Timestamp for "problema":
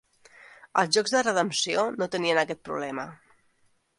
2.71-3.09